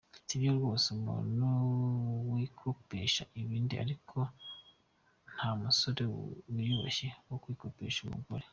Si 0.27 0.35
byo 0.39 0.51
rwose 0.57 0.85
umuntu 0.97 1.47
yikopesha 2.41 3.23
ibindi 3.41 3.73
ariko 3.83 4.17
nta 5.33 5.49
musore 5.61 6.03
wiyubashye 6.53 7.07
wo 7.29 7.37
kwikopesha 7.43 7.99
umugore. 8.07 8.45